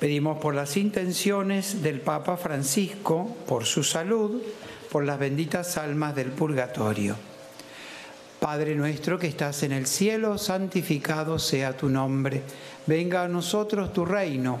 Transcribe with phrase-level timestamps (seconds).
[0.00, 4.40] Pedimos por las intenciones del Papa Francisco, por su salud,
[4.90, 7.16] por las benditas almas del purgatorio.
[8.40, 12.40] Padre nuestro que estás en el cielo, santificado sea tu nombre.
[12.86, 14.60] Venga a nosotros tu reino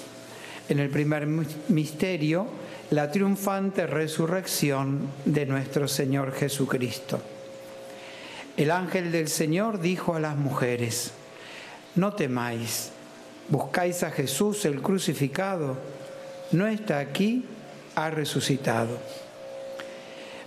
[0.71, 2.47] En el primer misterio,
[2.91, 7.19] la triunfante resurrección de nuestro Señor Jesucristo.
[8.55, 11.11] El ángel del Señor dijo a las mujeres,
[11.95, 12.91] no temáis,
[13.49, 15.75] buscáis a Jesús el crucificado,
[16.53, 17.43] no está aquí,
[17.95, 18.97] ha resucitado.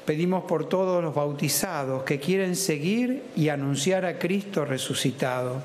[0.06, 5.60] Pedimos por todos los bautizados que quieren seguir y anunciar a Cristo resucitado,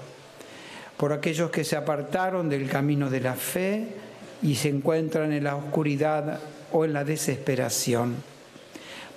[0.97, 4.08] por aquellos que se apartaron del camino de la fe,
[4.41, 6.39] y se encuentran en la oscuridad
[6.71, 8.15] o en la desesperación,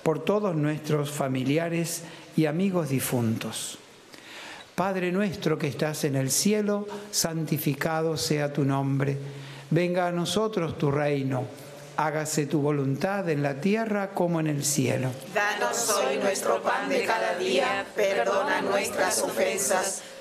[0.03, 2.03] por todos nuestros familiares
[2.37, 3.78] y amigos difuntos.
[4.75, 9.19] Padre nuestro que estás en el cielo, santificado sea tu nombre.
[9.71, 11.44] Venga a nosotros tu reino.
[11.99, 15.11] Hágase tu voluntad en la tierra como en el cielo.
[15.34, 17.84] Danos hoy nuestro pan de cada día.
[17.94, 20.03] Perdona nuestras ofensas,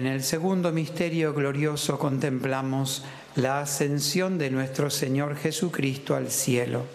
[0.00, 3.04] En el segundo misterio glorioso contemplamos
[3.36, 6.86] la ascensión de nuestro Señor Jesucristo al cielo.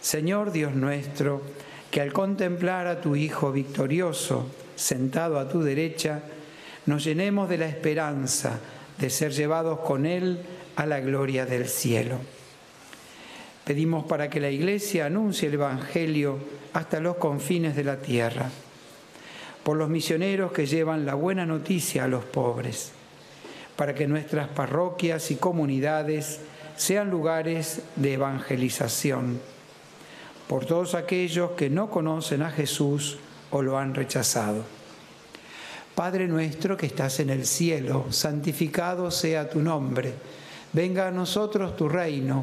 [0.00, 1.42] Señor Dios nuestro,
[1.90, 6.22] que al contemplar a tu Hijo victorioso, sentado a tu derecha,
[6.86, 8.60] nos llenemos de la esperanza
[8.96, 10.38] de ser llevados con Él
[10.76, 12.18] a la gloria del cielo.
[13.64, 16.38] Pedimos para que la Iglesia anuncie el Evangelio
[16.74, 18.52] hasta los confines de la tierra
[19.68, 22.90] por los misioneros que llevan la buena noticia a los pobres,
[23.76, 26.40] para que nuestras parroquias y comunidades
[26.74, 29.38] sean lugares de evangelización,
[30.46, 33.18] por todos aquellos que no conocen a Jesús
[33.50, 34.64] o lo han rechazado.
[35.94, 40.14] Padre nuestro que estás en el cielo, santificado sea tu nombre,
[40.72, 42.42] venga a nosotros tu reino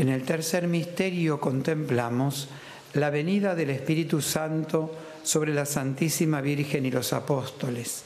[0.00, 2.48] En el tercer misterio contemplamos
[2.94, 8.04] la venida del Espíritu Santo sobre la Santísima Virgen y los apóstoles.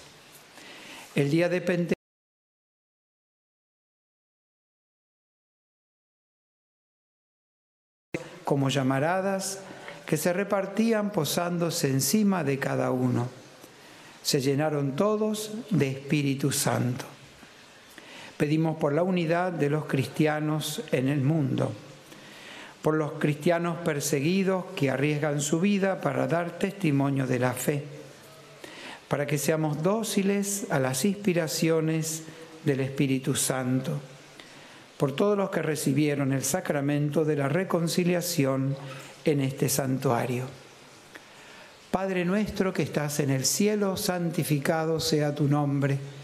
[1.14, 1.94] El día de Pentecostés
[8.42, 9.60] como llamaradas
[10.04, 13.28] que se repartían posándose encima de cada uno.
[14.24, 17.04] Se llenaron todos de Espíritu Santo.
[18.36, 21.70] Pedimos por la unidad de los cristianos en el mundo,
[22.82, 27.84] por los cristianos perseguidos que arriesgan su vida para dar testimonio de la fe,
[29.06, 32.24] para que seamos dóciles a las inspiraciones
[32.64, 34.00] del Espíritu Santo,
[34.96, 38.76] por todos los que recibieron el sacramento de la reconciliación
[39.24, 40.46] en este santuario.
[41.92, 46.23] Padre nuestro que estás en el cielo, santificado sea tu nombre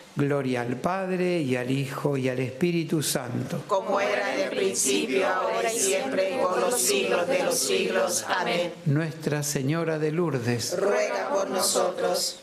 [0.21, 3.63] Gloria al Padre y al Hijo y al Espíritu Santo.
[3.67, 8.25] Como era en el principio, ahora y siempre, y por los siglos de los siglos.
[8.27, 8.71] Amén.
[8.85, 12.39] Nuestra Señora de Lourdes, Ruega por nosotros.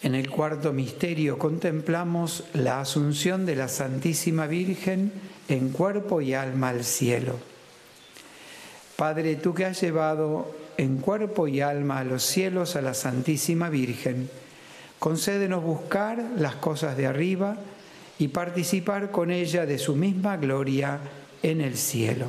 [0.00, 5.12] en el cuarto misterio contemplamos la asunción de la Santísima Virgen
[5.48, 7.34] en cuerpo y alma al cielo.
[8.96, 13.68] Padre, tú que has llevado en cuerpo y alma a los cielos a la Santísima
[13.68, 14.30] Virgen,
[15.00, 17.56] concédenos buscar las cosas de arriba
[18.18, 21.00] y participar con ella de su misma gloria
[21.42, 22.26] en el cielo.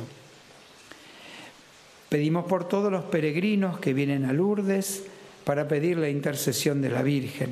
[2.08, 5.04] Pedimos por todos los peregrinos que vienen a Lourdes
[5.44, 7.50] para pedir la intercesión de la Virgen,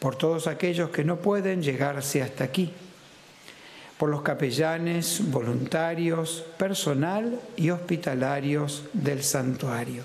[0.00, 2.72] por todos aquellos que no pueden llegarse hasta aquí,
[4.02, 10.02] por los capellanes, voluntarios, personal y hospitalarios del santuario.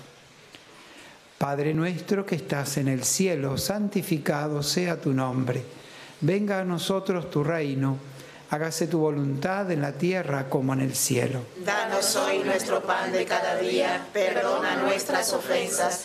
[1.36, 5.64] Padre nuestro que estás en el cielo, santificado sea tu nombre.
[6.20, 7.98] Venga a nosotros tu reino.
[8.50, 11.40] Hágase tu voluntad en la tierra como en el cielo.
[11.64, 16.04] Danos hoy nuestro pan de cada día, perdona nuestras ofensas,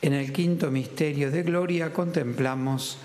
[0.00, 2.98] En el quinto misterio de gloria contemplamos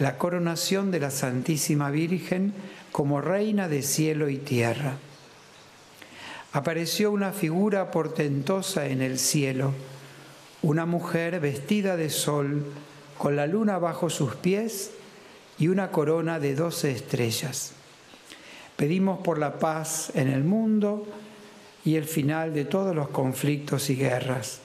[0.00, 2.52] la coronación de la Santísima Virgen
[2.90, 4.96] como Reina de cielo y tierra.
[6.52, 9.72] Apareció una figura portentosa en el cielo,
[10.62, 12.64] una mujer vestida de sol,
[13.18, 14.90] con la luna bajo sus pies
[15.60, 17.72] y una corona de doce estrellas.
[18.74, 21.06] Pedimos por la paz en el mundo
[21.84, 24.60] y el final de todos los conflictos y guerras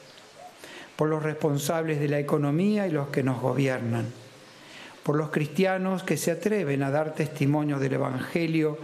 [0.97, 4.07] por los responsables de la economía y los que nos gobiernan,
[5.03, 8.77] por los cristianos que se atreven a dar testimonio del Evangelio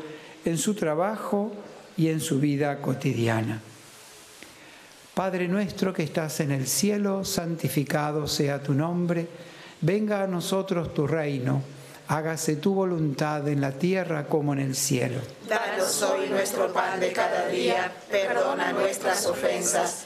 [0.46, 1.52] en su trabajo
[1.98, 3.60] y en su vida cotidiana.
[5.16, 9.28] Padre nuestro que estás en el cielo, santificado sea tu nombre,
[9.82, 11.64] venga a nosotros tu reino,
[12.08, 15.20] hágase tu voluntad en la tierra como en el cielo.
[15.50, 20.06] Danos hoy nuestro pan de cada día, perdona nuestras ofensas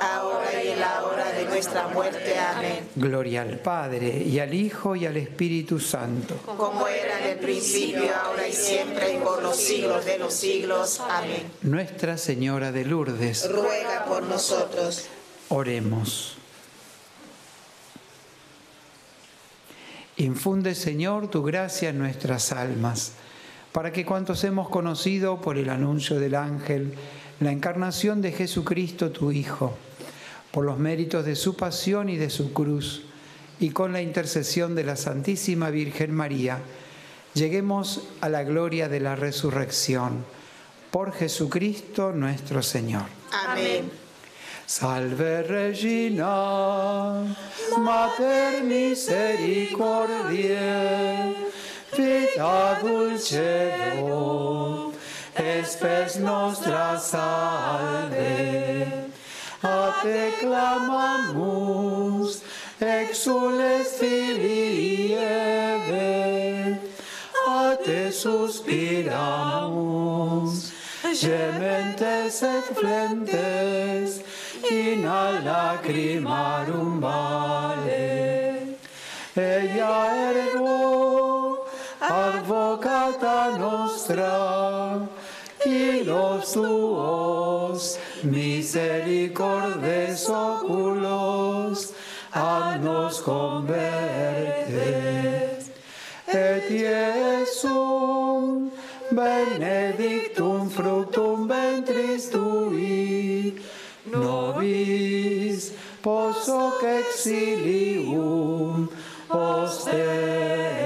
[0.00, 2.38] ahora y en la hora de nuestra muerte.
[2.38, 2.88] Amén.
[2.94, 6.36] Gloria al Padre, y al Hijo, y al Espíritu Santo.
[6.44, 11.00] Como era en el principio, ahora y siempre, y por los siglos de los siglos.
[11.00, 11.50] Amén.
[11.62, 15.06] Nuestra Señora de Lourdes, ruega por nosotros.
[15.48, 16.36] Oremos.
[20.16, 23.12] Infunde, Señor, tu gracia en nuestras almas,
[23.72, 26.94] para que cuantos hemos conocido por el anuncio del ángel
[27.40, 29.76] la encarnación de Jesucristo, tu Hijo,
[30.50, 33.02] por los méritos de su pasión y de su cruz,
[33.60, 36.58] y con la intercesión de la Santísima Virgen María,
[37.34, 40.24] lleguemos a la gloria de la resurrección.
[40.90, 43.04] Por Jesucristo nuestro Señor.
[43.46, 43.90] Amén.
[44.68, 47.24] Salve Regina,
[47.78, 51.34] Mater misericordiae,
[51.96, 54.92] vita dulcedo,
[55.34, 59.07] espes nostra salve.
[59.62, 62.42] A te clamamus,
[62.80, 65.16] exules filii
[67.48, 69.12] a te suspiramus,
[71.12, 74.20] gementes et flentes,
[74.70, 75.40] in a
[77.00, 78.76] vale.
[79.34, 81.66] Ella ergo
[82.00, 85.08] advocata nostra,
[85.64, 91.92] y los tuos misericordes oculos
[92.32, 93.78] a nos convertes.
[96.28, 98.70] Et Iesum
[99.10, 103.56] benedictum fructum ventris tui,
[104.06, 108.88] nobis posoc exilium
[109.30, 110.77] ostende.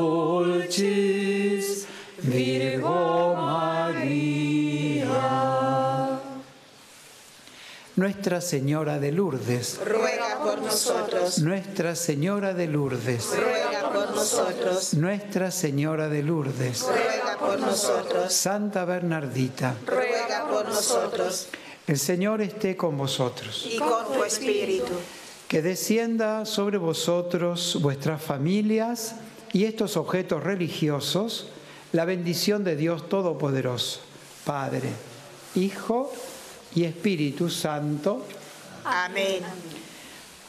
[0.00, 1.86] Dulcis
[2.22, 5.08] Virgo María.
[7.96, 11.38] Nuestra Señora de Lourdes, ruega por nosotros.
[11.40, 14.94] Nuestra Señora de Lourdes, ruega por nosotros.
[14.94, 18.32] Nuestra Señora de Lourdes, ruega por nosotros.
[18.32, 21.48] Santa Bernardita, ruega por nosotros.
[21.88, 23.66] el Señor esté con vosotros.
[23.68, 24.92] Y con tu espíritu.
[25.48, 29.14] Que descienda sobre vosotros, vuestras familias
[29.52, 31.48] y estos objetos religiosos,
[31.92, 34.00] la bendición de Dios Todopoderoso,
[34.44, 34.90] Padre,
[35.54, 36.12] Hijo
[36.74, 38.24] y Espíritu Santo.
[38.84, 39.42] Amén.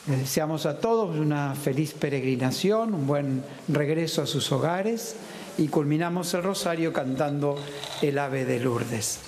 [0.07, 5.15] Les deseamos a todos una feliz peregrinación, un buen regreso a sus hogares
[5.57, 7.57] y culminamos el rosario cantando
[8.01, 9.19] el ave de Lourdes.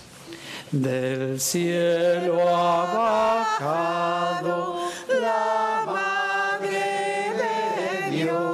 [0.72, 4.90] Del cielo ha bajado
[5.22, 6.80] la Madre
[8.10, 8.51] de Dios.